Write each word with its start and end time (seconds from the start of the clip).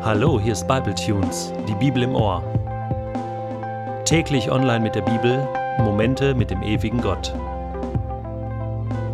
Hallo, 0.00 0.38
hier 0.38 0.52
ist 0.52 0.68
Bible 0.68 0.94
Tunes, 0.94 1.52
die 1.68 1.74
Bibel 1.74 2.04
im 2.04 2.14
Ohr. 2.14 2.40
Täglich 4.04 4.48
online 4.48 4.78
mit 4.78 4.94
der 4.94 5.02
Bibel, 5.02 5.48
Momente 5.80 6.36
mit 6.36 6.50
dem 6.50 6.62
ewigen 6.62 7.00
Gott. 7.00 7.34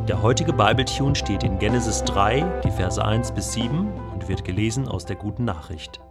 Der 0.07 0.21
heutige 0.21 0.53
Bible 0.53 0.85
Tune 0.85 1.17
steht 1.17 1.43
in 1.43 1.59
Genesis 1.59 2.05
3, 2.05 2.61
die 2.65 2.70
Verse 2.70 3.02
1 3.02 3.33
bis 3.33 3.55
7 3.55 3.91
und 4.12 4.29
wird 4.29 4.45
gelesen 4.45 4.87
aus 4.87 5.07
der 5.07 5.16
guten 5.16 5.47
Nachricht. 5.47 6.02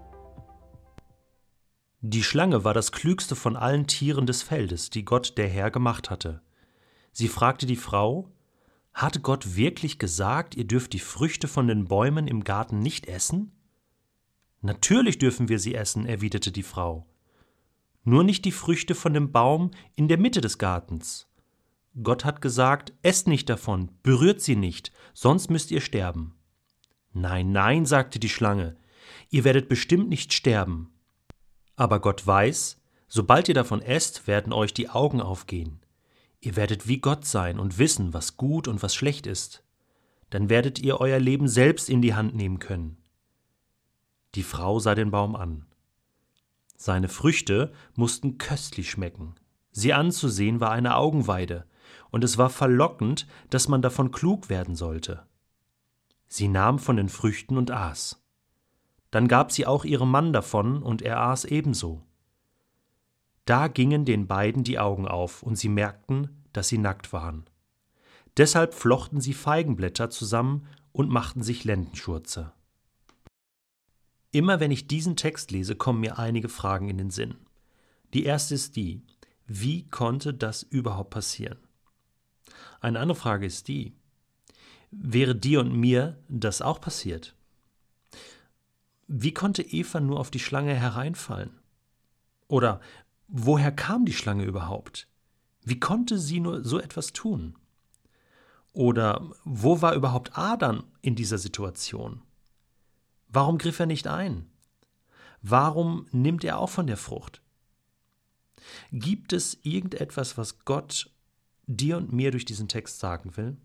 Die 2.01 2.23
Schlange 2.23 2.63
war 2.63 2.73
das 2.73 2.91
klügste 2.91 3.35
von 3.35 3.55
allen 3.55 3.85
Tieren 3.85 4.25
des 4.25 4.41
Feldes, 4.41 4.89
die 4.89 5.05
Gott 5.05 5.37
der 5.37 5.49
Herr 5.49 5.69
gemacht 5.69 6.09
hatte. 6.09 6.41
Sie 7.11 7.27
fragte 7.27 7.67
die 7.67 7.75
Frau: 7.75 8.27
Hat 8.91 9.21
Gott 9.21 9.55
wirklich 9.55 9.99
gesagt, 9.99 10.55
ihr 10.55 10.65
dürft 10.65 10.93
die 10.93 10.99
Früchte 10.99 11.47
von 11.47 11.67
den 11.67 11.85
Bäumen 11.85 12.27
im 12.27 12.43
Garten 12.43 12.79
nicht 12.79 13.05
essen? 13.05 13.51
Natürlich 14.63 15.19
dürfen 15.19 15.49
wir 15.49 15.59
sie 15.59 15.75
essen, 15.75 16.05
erwiderte 16.05 16.49
die 16.53 16.63
Frau. 16.63 17.05
Nur 18.05 18.23
nicht 18.23 18.45
die 18.45 18.53
Früchte 18.53 18.95
von 18.95 19.13
dem 19.13 19.33
Baum 19.33 19.71
in 19.95 20.07
der 20.07 20.17
Mitte 20.17 20.39
des 20.39 20.57
Gartens. 20.57 21.27
Gott 22.01 22.23
hat 22.23 22.41
gesagt, 22.41 22.93
esst 23.01 23.27
nicht 23.27 23.49
davon, 23.49 23.91
berührt 24.03 24.39
sie 24.39 24.55
nicht, 24.55 24.93
sonst 25.13 25.51
müsst 25.51 25.69
ihr 25.69 25.81
sterben. 25.81 26.35
Nein, 27.11 27.51
nein, 27.51 27.85
sagte 27.85 28.19
die 28.19 28.29
Schlange, 28.29 28.77
ihr 29.29 29.43
werdet 29.43 29.67
bestimmt 29.67 30.07
nicht 30.07 30.31
sterben. 30.31 30.93
Aber 31.75 31.99
Gott 31.99 32.25
weiß, 32.25 32.81
sobald 33.09 33.49
ihr 33.49 33.55
davon 33.55 33.81
esst, 33.81 34.27
werden 34.27 34.53
euch 34.53 34.73
die 34.73 34.89
Augen 34.89 35.19
aufgehen. 35.19 35.81
Ihr 36.39 36.55
werdet 36.55 36.87
wie 36.87 36.99
Gott 36.99 37.25
sein 37.25 37.59
und 37.59 37.79
wissen, 37.79 38.13
was 38.13 38.37
gut 38.37 38.69
und 38.69 38.81
was 38.81 38.95
schlecht 38.95 39.27
ist. 39.27 39.61
Dann 40.29 40.49
werdet 40.49 40.79
ihr 40.79 41.01
euer 41.01 41.19
Leben 41.19 41.49
selbst 41.49 41.89
in 41.89 42.01
die 42.01 42.13
Hand 42.13 42.33
nehmen 42.33 42.59
können. 42.59 43.02
Die 44.35 44.43
Frau 44.43 44.79
sah 44.79 44.95
den 44.95 45.11
Baum 45.11 45.35
an. 45.35 45.65
Seine 46.75 47.07
Früchte 47.07 47.71
mussten 47.95 48.37
köstlich 48.37 48.89
schmecken. 48.89 49.35
Sie 49.71 49.93
anzusehen 49.93 50.59
war 50.59 50.71
eine 50.71 50.95
Augenweide, 50.95 51.65
und 52.09 52.23
es 52.23 52.37
war 52.37 52.49
verlockend, 52.49 53.27
dass 53.49 53.67
man 53.67 53.81
davon 53.81 54.11
klug 54.11 54.49
werden 54.49 54.75
sollte. 54.75 55.25
Sie 56.27 56.47
nahm 56.47 56.79
von 56.79 56.97
den 56.97 57.09
Früchten 57.09 57.57
und 57.57 57.71
aß. 57.71 58.21
Dann 59.11 59.27
gab 59.27 59.51
sie 59.51 59.67
auch 59.67 59.85
ihrem 59.85 60.09
Mann 60.09 60.33
davon, 60.33 60.81
und 60.81 61.01
er 61.01 61.21
aß 61.21 61.45
ebenso. 61.45 62.03
Da 63.45 63.67
gingen 63.67 64.05
den 64.05 64.27
beiden 64.27 64.63
die 64.63 64.79
Augen 64.79 65.07
auf, 65.07 65.43
und 65.43 65.55
sie 65.57 65.69
merkten, 65.69 66.43
dass 66.53 66.67
sie 66.67 66.77
nackt 66.77 67.13
waren. 67.13 67.45
Deshalb 68.37 68.73
flochten 68.73 69.21
sie 69.21 69.33
Feigenblätter 69.33 70.09
zusammen 70.09 70.67
und 70.91 71.09
machten 71.09 71.43
sich 71.43 71.63
Lendenschurze. 71.63 72.51
Immer 74.33 74.59
wenn 74.59 74.71
ich 74.71 74.87
diesen 74.87 75.15
Text 75.15 75.51
lese, 75.51 75.75
kommen 75.75 75.99
mir 75.99 76.17
einige 76.17 76.49
Fragen 76.49 76.89
in 76.89 76.97
den 76.97 77.11
Sinn. 77.11 77.35
Die 78.15 78.25
erste 78.25 78.55
ist 78.55 78.75
die, 78.75 79.03
wie 79.45 79.87
konnte 79.89 80.33
das 80.33 80.63
überhaupt 80.63 81.11
passieren? 81.11 81.59
Eine 82.81 82.99
andere 82.99 83.15
Frage 83.15 83.45
ist 83.45 83.67
die, 83.67 83.93
wäre 84.89 85.35
dir 85.35 85.59
und 85.59 85.75
mir 85.75 86.17
das 86.29 86.63
auch 86.63 86.81
passiert? 86.81 87.35
Wie 89.07 89.35
konnte 89.35 89.61
Eva 89.61 89.99
nur 89.99 90.19
auf 90.19 90.31
die 90.31 90.39
Schlange 90.39 90.73
hereinfallen? 90.73 91.51
Oder 92.47 92.81
woher 93.27 93.71
kam 93.71 94.03
die 94.03 94.13
Schlange 94.13 94.45
überhaupt? 94.45 95.07
Wie 95.63 95.79
konnte 95.79 96.17
sie 96.17 96.39
nur 96.39 96.63
so 96.63 96.79
etwas 96.79 97.13
tun? 97.13 97.55
Oder 98.71 99.29
wo 99.43 99.83
war 99.83 99.93
überhaupt 99.93 100.35
Adam 100.35 100.85
in 101.03 101.13
dieser 101.15 101.37
Situation? 101.37 102.23
Warum 103.33 103.57
griff 103.57 103.79
er 103.79 103.87
nicht 103.87 104.05
ein? 104.05 104.45
Warum 105.41 106.05
nimmt 106.11 106.43
er 106.43 106.59
auch 106.59 106.69
von 106.69 106.85
der 106.85 106.97
Frucht? 106.97 107.41
Gibt 108.91 109.33
es 109.33 109.57
irgendetwas, 109.63 110.37
was 110.37 110.65
Gott 110.65 111.09
dir 111.65 111.97
und 111.97 112.13
mir 112.13 112.29
durch 112.29 112.45
diesen 112.45 112.67
Text 112.67 112.99
sagen 112.99 113.35
will? 113.35 113.57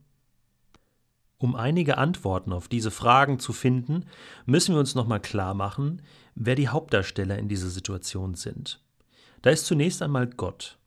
Um 1.36 1.54
einige 1.54 1.98
Antworten 1.98 2.54
auf 2.54 2.66
diese 2.66 2.90
Fragen 2.90 3.38
zu 3.38 3.52
finden, 3.52 4.06
müssen 4.46 4.74
wir 4.74 4.80
uns 4.80 4.94
nochmal 4.94 5.20
klar 5.20 5.52
machen, 5.52 6.00
wer 6.34 6.54
die 6.54 6.68
Hauptdarsteller 6.68 7.38
in 7.38 7.48
dieser 7.48 7.68
Situation 7.68 8.34
sind. 8.34 8.82
Da 9.42 9.50
ist 9.50 9.66
zunächst 9.66 10.00
einmal 10.00 10.28
Gott. 10.28 10.78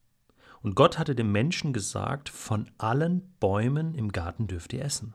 Und 0.63 0.73
Gott 0.73 0.97
hatte 0.97 1.13
dem 1.13 1.31
Menschen 1.31 1.71
gesagt, 1.71 2.29
von 2.29 2.69
allen 2.79 3.35
Bäumen 3.39 3.93
im 3.93 4.11
Garten 4.11 4.47
dürft 4.47 4.73
ihr 4.73 4.83
essen. 4.83 5.13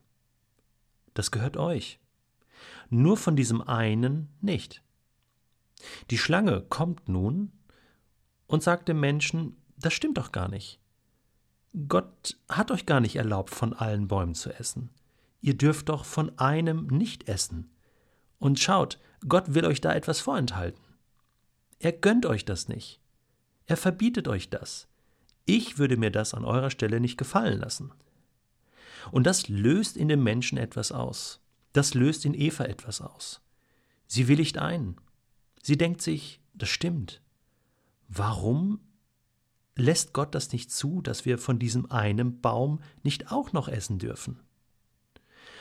Das 1.14 1.32
gehört 1.32 1.56
euch 1.56 1.98
nur 2.90 3.16
von 3.16 3.36
diesem 3.36 3.60
einen 3.60 4.28
nicht. 4.40 4.82
Die 6.10 6.18
Schlange 6.18 6.62
kommt 6.62 7.08
nun 7.08 7.52
und 8.46 8.62
sagt 8.62 8.88
dem 8.88 9.00
Menschen, 9.00 9.56
das 9.76 9.92
stimmt 9.92 10.18
doch 10.18 10.32
gar 10.32 10.48
nicht. 10.48 10.80
Gott 11.88 12.38
hat 12.48 12.70
euch 12.70 12.86
gar 12.86 13.00
nicht 13.00 13.16
erlaubt, 13.16 13.50
von 13.50 13.74
allen 13.74 14.08
Bäumen 14.08 14.34
zu 14.34 14.50
essen. 14.50 14.90
Ihr 15.42 15.56
dürft 15.56 15.90
doch 15.90 16.04
von 16.04 16.38
einem 16.38 16.86
nicht 16.86 17.28
essen. 17.28 17.70
Und 18.38 18.58
schaut, 18.58 18.98
Gott 19.28 19.54
will 19.54 19.66
euch 19.66 19.80
da 19.80 19.94
etwas 19.94 20.20
vorenthalten. 20.20 20.82
Er 21.78 21.92
gönnt 21.92 22.24
euch 22.24 22.44
das 22.44 22.68
nicht. 22.68 23.00
Er 23.66 23.76
verbietet 23.76 24.28
euch 24.28 24.48
das. 24.48 24.88
Ich 25.44 25.78
würde 25.78 25.96
mir 25.96 26.10
das 26.10 26.34
an 26.34 26.44
eurer 26.44 26.70
Stelle 26.70 27.00
nicht 27.00 27.18
gefallen 27.18 27.60
lassen. 27.60 27.92
Und 29.12 29.24
das 29.24 29.48
löst 29.48 29.96
in 29.96 30.08
dem 30.08 30.22
Menschen 30.22 30.58
etwas 30.58 30.92
aus. 30.92 31.40
Das 31.76 31.92
löst 31.92 32.24
in 32.24 32.32
Eva 32.32 32.64
etwas 32.64 33.02
aus. 33.02 33.42
Sie 34.06 34.28
willigt 34.28 34.56
ein. 34.56 34.96
Sie 35.62 35.76
denkt 35.76 36.00
sich, 36.00 36.40
das 36.54 36.70
stimmt. 36.70 37.20
Warum 38.08 38.80
lässt 39.74 40.14
Gott 40.14 40.34
das 40.34 40.52
nicht 40.52 40.70
zu, 40.70 41.02
dass 41.02 41.26
wir 41.26 41.36
von 41.36 41.58
diesem 41.58 41.90
einen 41.90 42.40
Baum 42.40 42.80
nicht 43.02 43.30
auch 43.30 43.52
noch 43.52 43.68
essen 43.68 43.98
dürfen? 43.98 44.40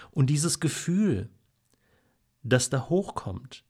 Und 0.09 0.27
dieses 0.27 0.61
Gefühl, 0.61 1.29
das 2.43 2.69
da 2.69 2.87
hochkommt, 2.87 3.65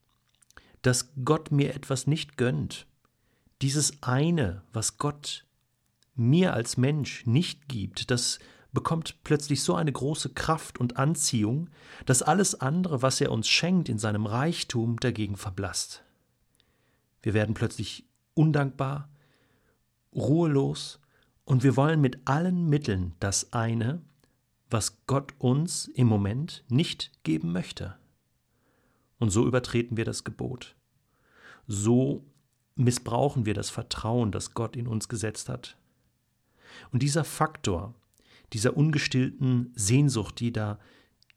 dass 0.84 1.16
Gott 1.26 1.52
mir 1.52 1.74
etwas 1.74 2.06
nicht 2.06 2.38
gönnt, 2.38 2.86
dieses 3.64 4.04
eine, 4.04 4.62
was 4.72 5.00
Gott 5.00 5.48
mir 6.14 6.54
als 6.54 6.78
Mensch 6.78 7.26
nicht 7.26 7.68
gibt, 7.68 8.12
das 8.12 8.38
bekommt 8.76 9.24
plötzlich 9.24 9.64
so 9.64 9.74
eine 9.74 9.92
große 9.92 10.30
Kraft 10.30 10.80
und 10.80 10.98
Anziehung, 10.98 11.72
dass 12.06 12.22
alles 12.22 12.62
andere, 12.62 13.02
was 13.02 13.20
er 13.20 13.32
uns 13.32 13.48
schenkt 13.48 13.90
in 13.90 13.98
seinem 13.98 14.28
Reichtum, 14.28 15.00
dagegen 15.00 15.38
verblasst. 15.38 16.04
Wir 17.24 17.34
werden 17.34 17.56
plötzlich 17.56 18.06
undankbar, 18.36 19.10
ruhelos 20.14 21.00
und 21.44 21.64
wir 21.64 21.76
wollen 21.76 22.00
mit 22.00 22.28
allen 22.28 22.70
Mitteln 22.70 23.16
das 23.20 23.52
eine, 23.52 24.04
was 24.70 25.06
Gott 25.08 25.34
uns 25.40 25.88
im 25.88 26.06
Moment 26.06 26.64
nicht 26.70 27.12
geben 27.24 27.52
möchte. 27.52 27.96
Und 29.18 29.32
so 29.32 29.48
übertreten 29.48 29.98
wir 29.98 30.06
das 30.06 30.24
Gebot. 30.24 30.76
So 31.66 32.24
missbrauchen 32.76 33.46
wir 33.46 33.54
das 33.54 33.70
Vertrauen, 33.70 34.32
das 34.32 34.54
Gott 34.54 34.76
in 34.76 34.88
uns 34.88 35.08
gesetzt 35.08 35.50
hat. 35.50 35.78
Und 36.92 37.02
dieser 37.02 37.24
Faktor, 37.24 37.96
dieser 38.54 38.78
ungestillten 38.78 39.72
Sehnsucht, 39.76 40.40
die 40.40 40.52
da 40.52 40.80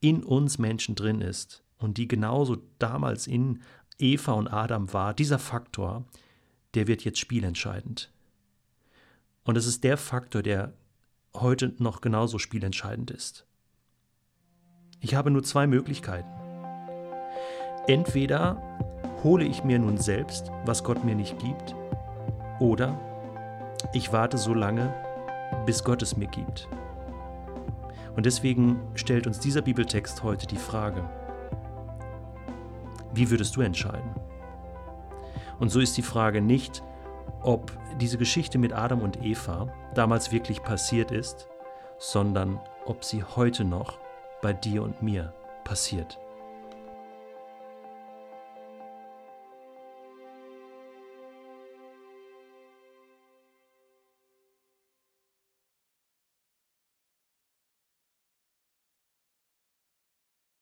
in 0.00 0.22
uns 0.22 0.58
Menschen 0.58 0.94
drin 0.94 1.20
ist 1.20 1.64
und 1.78 1.98
die 1.98 2.08
genauso 2.08 2.58
damals 2.78 3.26
in 3.26 3.60
Eva 3.98 4.32
und 4.32 4.48
Adam 4.48 4.92
war, 4.92 5.14
dieser 5.14 5.38
Faktor, 5.38 6.04
der 6.74 6.86
wird 6.86 7.04
jetzt 7.04 7.18
spielentscheidend. 7.18 8.12
Und 9.44 9.56
es 9.56 9.66
ist 9.66 9.82
der 9.82 9.96
Faktor, 9.96 10.42
der 10.42 10.74
heute 11.34 11.74
noch 11.78 12.00
genauso 12.00 12.38
spielentscheidend 12.38 13.10
ist. 13.10 13.46
Ich 15.00 15.14
habe 15.14 15.30
nur 15.30 15.42
zwei 15.42 15.66
Möglichkeiten. 15.66 16.28
Entweder 17.86 18.60
hole 19.22 19.44
ich 19.44 19.64
mir 19.64 19.78
nun 19.78 19.98
selbst, 19.98 20.50
was 20.64 20.84
Gott 20.84 21.04
mir 21.04 21.14
nicht 21.14 21.38
gibt, 21.38 21.74
oder 22.60 23.00
ich 23.92 24.12
warte 24.12 24.36
so 24.36 24.52
lange, 24.52 24.92
bis 25.66 25.82
Gott 25.84 26.02
es 26.02 26.16
mir 26.16 26.28
gibt. 26.28 26.68
Und 28.18 28.26
deswegen 28.26 28.80
stellt 28.96 29.28
uns 29.28 29.38
dieser 29.38 29.62
Bibeltext 29.62 30.24
heute 30.24 30.48
die 30.48 30.56
Frage, 30.56 31.08
wie 33.14 33.30
würdest 33.30 33.54
du 33.54 33.60
entscheiden? 33.60 34.10
Und 35.60 35.68
so 35.68 35.78
ist 35.78 35.96
die 35.96 36.02
Frage 36.02 36.40
nicht, 36.40 36.82
ob 37.44 37.70
diese 38.00 38.18
Geschichte 38.18 38.58
mit 38.58 38.72
Adam 38.72 39.02
und 39.02 39.22
Eva 39.24 39.72
damals 39.94 40.32
wirklich 40.32 40.64
passiert 40.64 41.12
ist, 41.12 41.46
sondern 41.98 42.58
ob 42.86 43.04
sie 43.04 43.22
heute 43.22 43.64
noch 43.64 44.00
bei 44.42 44.52
dir 44.52 44.82
und 44.82 45.00
mir 45.00 45.32
passiert. 45.62 46.18